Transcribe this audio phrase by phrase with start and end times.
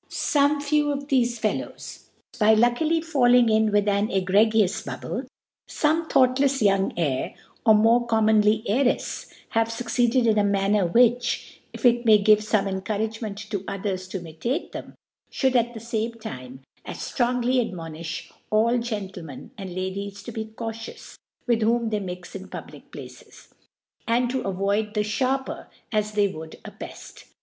[0.09, 2.09] Some few of thefe Fellows,
[2.39, 5.25] by luckily falling in with an egregious Bubble,
[5.69, 7.35] fome thoughtlcfs young Heir,
[7.67, 12.39] or more common ly Heirefs, have fucccedcd in a manner, which, if it may give
[12.39, 14.95] fome Encouragement to others to imitate them,
[15.31, 21.15] fbould, at the fame time, as ftrongly admonifhall Gentle men and Ladies to be cautious
[21.45, 23.53] with whom they mix in public Places,
[24.07, 27.25] and to avoid the Sharper as they would a Pcft.